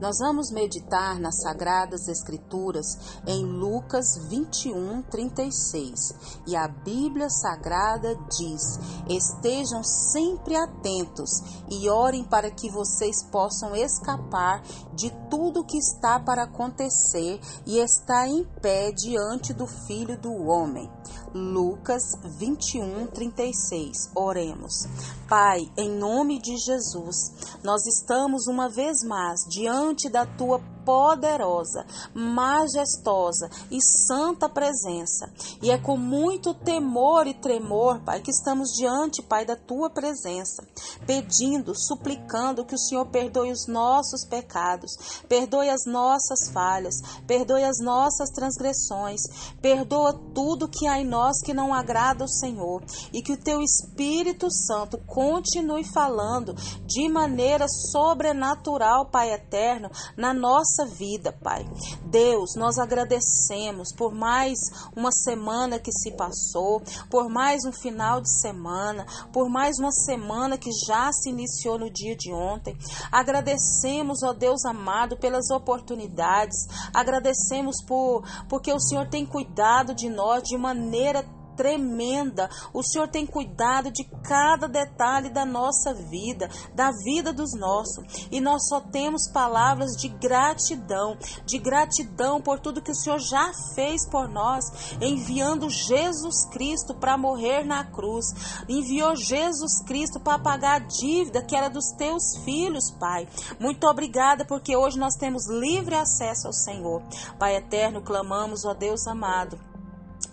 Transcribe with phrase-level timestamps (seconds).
[0.00, 2.86] Nós vamos meditar nas Sagradas Escrituras
[3.26, 6.14] em Lucas 21, 36.
[6.46, 11.30] E a Bíblia Sagrada diz: Estejam sempre atentos
[11.70, 14.62] e orem para que vocês possam escapar
[14.94, 20.90] de tudo que está para acontecer e está em pé diante do Filho do Homem.
[21.34, 22.02] Lucas
[22.38, 24.10] 21, 36.
[24.14, 24.86] Oremos.
[25.28, 33.50] Pai, em nome de Jesus, nós estamos uma vez mais diante da tua poderosa, majestosa
[33.70, 35.28] e santa presença.
[35.60, 40.64] E é com muito temor e tremor, Pai, que estamos diante, Pai, da tua presença,
[41.04, 44.92] pedindo, suplicando que o Senhor perdoe os nossos pecados,
[45.28, 46.94] perdoe as nossas falhas,
[47.26, 49.20] perdoe as nossas transgressões,
[49.60, 53.60] perdoa tudo que há em nós que não agrada ao Senhor e que o teu
[53.60, 56.54] Espírito Santo continue falando
[56.86, 61.66] de maneira sobrenatural, Pai eterno, na nossa nossa vida, Pai.
[62.04, 64.58] Deus, nós agradecemos por mais
[64.94, 70.58] uma semana que se passou, por mais um final de semana, por mais uma semana
[70.58, 72.76] que já se iniciou no dia de ontem.
[73.10, 76.56] Agradecemos, ó Deus amado, pelas oportunidades.
[76.92, 81.22] Agradecemos por porque o Senhor tem cuidado de nós de maneira
[81.56, 82.48] tremenda.
[82.72, 88.28] O Senhor tem cuidado de cada detalhe da nossa vida, da vida dos nossos.
[88.30, 93.50] E nós só temos palavras de gratidão, de gratidão por tudo que o Senhor já
[93.74, 94.64] fez por nós,
[95.00, 98.26] enviando Jesus Cristo para morrer na cruz.
[98.68, 103.26] Enviou Jesus Cristo para pagar a dívida que era dos teus filhos, Pai.
[103.58, 107.02] Muito obrigada porque hoje nós temos livre acesso ao Senhor.
[107.38, 109.58] Pai eterno, clamamos, ó Deus amado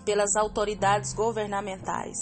[0.04, 2.16] pelas autoridades governamentais.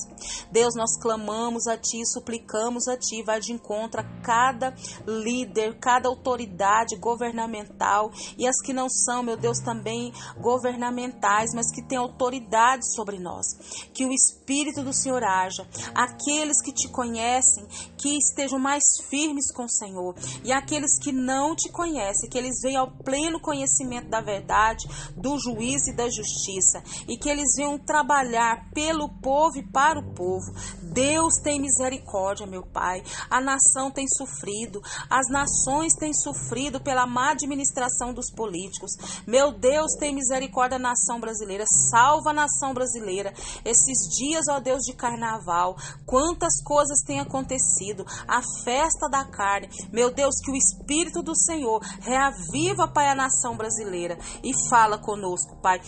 [0.50, 4.75] Deus, nós clamamos a Ti, suplicamos a Ti, vai de encontro a cada
[5.06, 11.82] líder, cada autoridade governamental e as que não são, meu Deus, também governamentais, mas que
[11.82, 13.47] têm autoridade sobre nós.
[13.93, 17.66] Que o Espírito do Senhor haja, aqueles que te conhecem,
[17.97, 20.14] que estejam mais firmes com o Senhor,
[20.44, 25.38] e aqueles que não te conhecem, que eles venham ao pleno conhecimento da verdade, do
[25.38, 30.53] juízo e da justiça, e que eles venham trabalhar pelo povo e para o povo.
[30.93, 33.03] Deus tem misericórdia, meu Pai.
[33.31, 38.93] A nação tem sofrido, as nações têm sofrido pela má administração dos políticos.
[39.27, 41.65] Meu Deus, tem misericórdia da nação brasileira.
[41.91, 43.32] Salva a nação brasileira.
[43.65, 48.05] Esses dias, ó Deus de carnaval, quantas coisas têm acontecido.
[48.28, 49.69] A festa da carne.
[49.93, 55.56] Meu Deus, que o Espírito do Senhor reaviva, Pai, a nação brasileira e fala conosco,
[55.62, 55.81] Pai.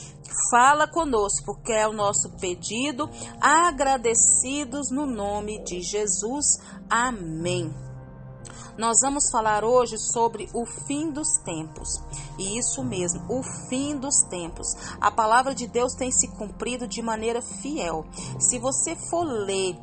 [0.51, 3.09] Fala conosco, porque é o nosso pedido,
[3.41, 6.59] agradecidos no nome de Jesus.
[6.89, 7.73] Amém.
[8.77, 12.03] Nós vamos falar hoje sobre o fim dos tempos.
[12.37, 14.67] E isso mesmo, o fim dos tempos.
[15.01, 18.05] A palavra de Deus tem se cumprido de maneira fiel.
[18.41, 19.77] Se você for ler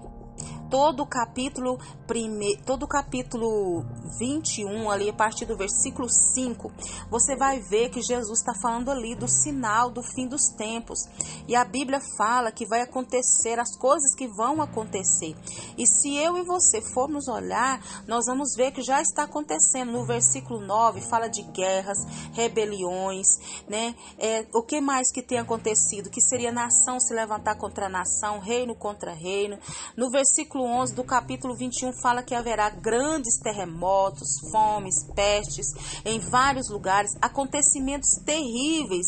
[0.71, 1.77] todo o capítulo
[2.07, 2.55] prime...
[2.65, 3.83] todo o capítulo
[4.17, 6.71] 21 ali a partir do versículo 5,
[7.09, 10.99] você vai ver que Jesus está falando ali do sinal do fim dos tempos.
[11.45, 15.35] E a Bíblia fala que vai acontecer as coisas que vão acontecer.
[15.77, 19.91] E se eu e você formos olhar, nós vamos ver que já está acontecendo.
[19.91, 21.97] No versículo 9 fala de guerras,
[22.31, 23.27] rebeliões,
[23.67, 23.93] né?
[24.17, 26.09] É, o que mais que tem acontecido?
[26.09, 29.59] Que seria nação se levantar contra nação, reino contra reino.
[29.97, 35.67] No versículo versículo 11 do capítulo 21 fala que haverá grandes terremotos, fomes, pestes
[36.05, 39.07] em vários lugares, acontecimentos terríveis,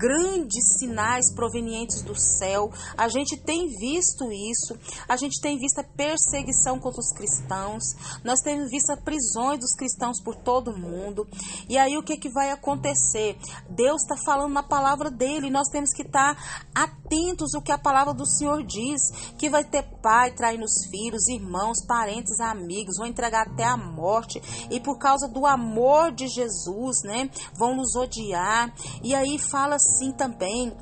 [0.00, 2.70] grandes sinais provenientes do céu.
[2.96, 4.78] A gente tem visto isso,
[5.08, 7.82] a gente tem visto a perseguição contra os cristãos,
[8.24, 11.26] nós temos visto prisões dos cristãos por todo o mundo.
[11.68, 13.38] E aí o que, que vai acontecer?
[13.68, 16.36] Deus está falando na palavra dele, nós temos que estar
[16.74, 21.28] atentos ao que a palavra do Senhor diz, que vai ter pai traindo os filhos,
[21.28, 24.40] irmãos, parentes, amigos, vão entregar até a morte.
[24.70, 28.74] E por causa do amor de Jesus, né, vão nos odiar.
[29.02, 30.76] E aí fala assim também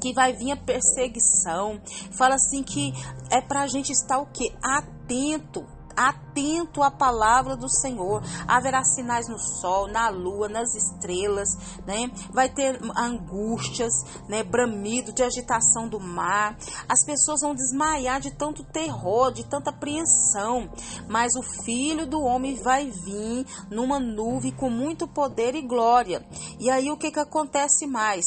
[0.00, 1.80] que vai vir a perseguição.
[2.12, 2.92] Fala assim que
[3.30, 8.22] é para a gente estar o que atento atento à palavra do Senhor.
[8.46, 11.48] Haverá sinais no sol, na lua, nas estrelas,
[11.86, 12.10] né?
[12.32, 13.92] Vai ter angústias,
[14.28, 14.42] né?
[14.42, 16.56] Bramido de agitação do mar.
[16.88, 20.70] As pessoas vão desmaiar de tanto terror, de tanta apreensão.
[21.08, 26.26] Mas o Filho do Homem vai vir numa nuvem com muito poder e glória.
[26.58, 28.24] E aí o que que acontece mais?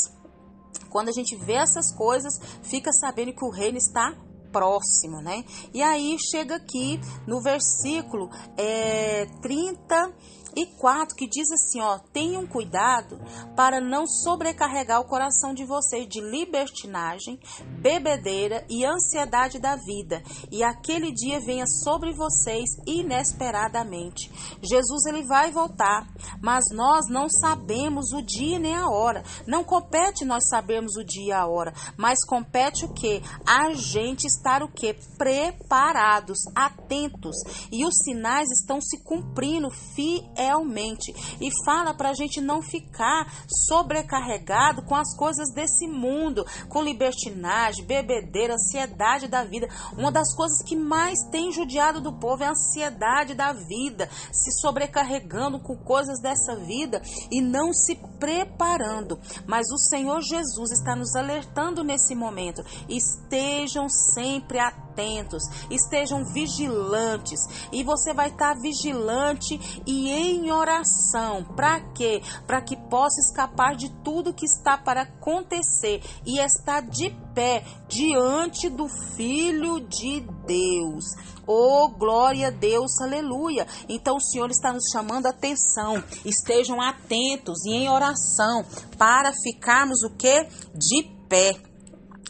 [0.90, 4.16] Quando a gente vê essas coisas, fica sabendo que o reino está
[4.58, 5.46] próximo, né?
[5.72, 10.12] E aí chega aqui no versículo é, 30
[10.56, 13.20] e 4, que diz assim, ó, tenham cuidado
[13.56, 17.40] para não sobrecarregar o coração de vocês de libertinagem,
[17.80, 24.32] bebedeira e ansiedade da vida, e aquele dia venha sobre vocês inesperadamente.
[24.62, 26.08] Jesus ele vai voltar,
[26.42, 29.24] mas nós não sabemos o dia nem a hora.
[29.46, 33.22] Não compete nós sabermos o dia e a hora, mas compete o que?
[33.46, 34.96] A gente estar o que?
[35.18, 37.36] Preparados, atentos.
[37.72, 43.32] E os sinais estão se cumprindo fielmente realmente e fala para a gente não ficar
[43.68, 49.68] sobrecarregado com as coisas desse mundo, com libertinagem, bebedeira, ansiedade da vida.
[49.98, 54.52] Uma das coisas que mais tem judiado do povo é a ansiedade da vida, se
[54.62, 57.02] sobrecarregando com coisas dessa vida
[57.32, 59.20] e não se preparando.
[59.46, 62.64] Mas o Senhor Jesus está nos alertando nesse momento.
[62.88, 67.40] Estejam sempre atentos atentos, estejam vigilantes.
[67.72, 71.44] E você vai estar vigilante e em oração.
[71.56, 72.22] Para quê?
[72.48, 78.70] Para que possa escapar de tudo que está para acontecer e estar de pé diante
[78.70, 81.06] do Filho de Deus.
[81.46, 83.68] Oh, glória a Deus, aleluia.
[83.88, 86.04] Então o Senhor está nos chamando a atenção.
[86.26, 88.66] Estejam atentos e em oração
[88.98, 90.48] para ficarmos o que?
[90.74, 91.67] De pé.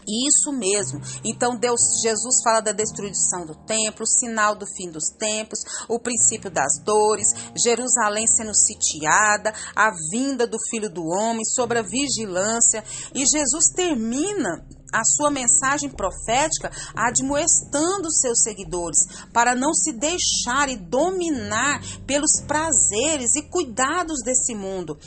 [0.07, 1.01] Isso mesmo.
[1.23, 5.59] Então Deus, Jesus fala da destruição do templo, o sinal do fim dos tempos,
[5.89, 7.27] o princípio das dores,
[7.61, 12.83] Jerusalém sendo sitiada, a vinda do Filho do Homem, sobre a vigilância.
[13.13, 18.99] E Jesus termina a sua mensagem profética admoestando seus seguidores
[19.33, 24.97] para não se deixarem dominar pelos prazeres e cuidados desse mundo.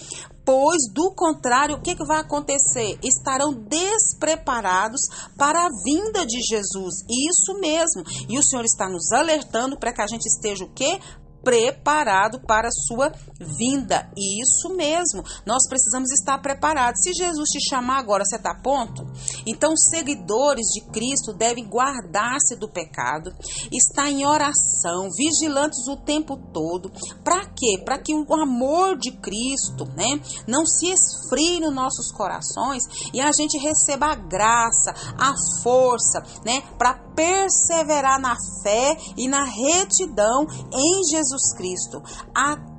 [0.44, 2.98] Pois, do contrário, o que, que vai acontecer?
[3.04, 5.00] Estarão despreparados
[5.36, 7.04] para a vinda de Jesus.
[7.08, 8.02] Isso mesmo.
[8.28, 10.98] E o Senhor está nos alertando para que a gente esteja o quê?
[11.42, 14.10] Preparado para a sua vinda.
[14.16, 17.02] E isso mesmo, nós precisamos estar preparados.
[17.02, 19.06] Se Jesus te chamar agora, você está pronto?
[19.46, 23.32] Então, seguidores de Cristo devem guardar-se do pecado,
[23.72, 26.90] estar em oração, vigilantes o tempo todo.
[27.24, 27.82] Para quê?
[27.84, 33.30] Para que o amor de Cristo, né, não se esfrie nos nossos corações e a
[33.32, 35.32] gente receba a graça, a
[35.62, 42.02] força, né, para perseverar na fé e na retidão em Jesus Cristo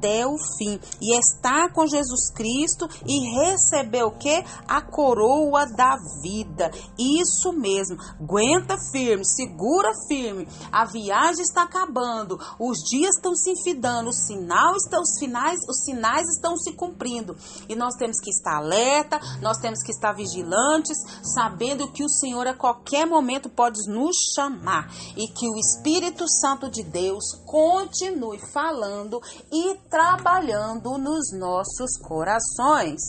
[0.01, 4.44] até o fim e estar com Jesus Cristo e receber o que?
[4.68, 6.71] A coroa da vida.
[6.98, 7.98] Isso mesmo.
[8.19, 10.48] Aguenta firme, segura firme.
[10.71, 15.83] A viagem está acabando, os dias estão se enfidando, os sinais estão os finais, os
[15.83, 17.36] sinais estão se cumprindo.
[17.69, 22.47] E nós temos que estar alerta, nós temos que estar vigilantes, sabendo que o Senhor
[22.47, 29.21] a qualquer momento pode nos chamar e que o Espírito Santo de Deus continue falando
[29.51, 33.02] e trabalhando nos nossos corações.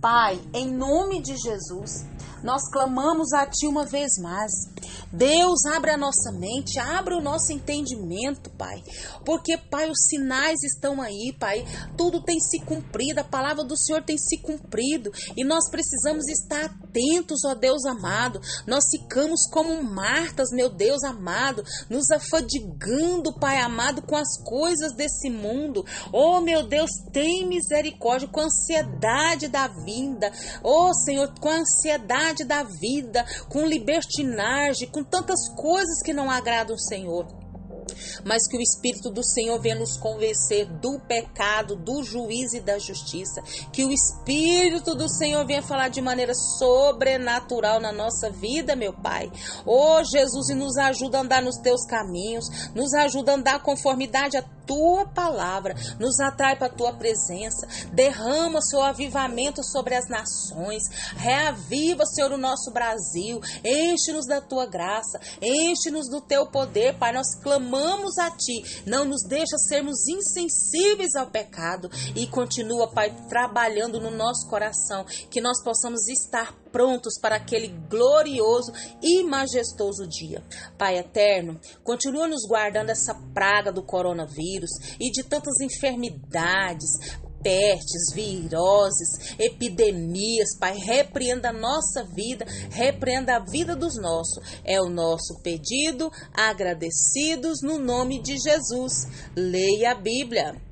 [0.00, 2.06] Pai, em nome de Jesus,
[2.42, 4.52] nós clamamos a Ti uma vez mais.
[5.12, 8.82] Deus, abre a nossa mente, abre o nosso entendimento, Pai.
[9.24, 11.64] Porque, Pai, os sinais estão aí, Pai.
[11.96, 15.12] Tudo tem se cumprido, a palavra do Senhor tem se cumprido.
[15.36, 18.40] E nós precisamos estar atentos, ó Deus amado.
[18.66, 25.28] Nós ficamos como Martas, meu Deus amado, nos afadigando, Pai amado, com as coisas desse
[25.28, 25.84] mundo.
[26.12, 30.32] Oh, meu Deus, tem misericórdia com a ansiedade da vinda.
[30.62, 36.74] Oh, Senhor, com a ansiedade da vida, com libertinagem, com tantas coisas que não agradam
[36.74, 37.42] o Senhor
[38.24, 42.78] mas que o Espírito do Senhor venha nos convencer do pecado, do juízo e da
[42.78, 43.42] justiça.
[43.72, 49.30] Que o Espírito do Senhor venha falar de maneira sobrenatural na nossa vida, meu Pai.
[49.66, 54.36] Oh, Jesus, e nos ajuda a andar nos teus caminhos, nos ajuda a andar conformidade
[54.36, 60.82] a tua palavra, nos atrai para a tua presença, derrama seu avivamento sobre as nações,
[61.16, 67.12] reaviva, Senhor, o nosso Brasil, enche-nos da tua graça, enche-nos do teu poder, Pai.
[67.12, 74.00] Nós clamamos a ti, não nos deixa sermos insensíveis ao pecado e continua, Pai, trabalhando
[74.00, 80.42] no nosso coração, que nós possamos estar prontos para aquele glorioso e majestoso dia.
[80.78, 86.90] Pai eterno, continua nos guardando essa praga do coronavírus e de tantas enfermidades,
[87.42, 94.42] pestes, viroses, epidemias, Pai, repreenda a nossa vida, repreenda a vida dos nossos.
[94.64, 99.06] É o nosso pedido, agradecidos no nome de Jesus.
[99.36, 100.71] Leia a Bíblia.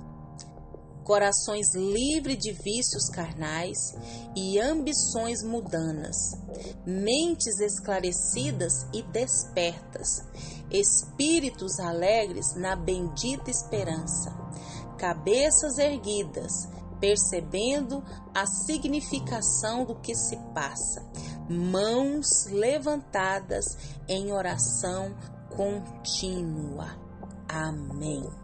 [1.03, 3.77] Corações livres de vícios carnais
[4.35, 6.15] e ambições mudanas,
[6.85, 10.23] mentes esclarecidas e despertas,
[10.69, 14.31] espíritos alegres na bendita esperança,
[14.97, 18.03] cabeças erguidas, percebendo
[18.33, 21.03] a significação do que se passa,
[21.49, 23.65] mãos levantadas
[24.07, 25.15] em oração
[25.49, 26.95] contínua.
[27.49, 28.40] Amém.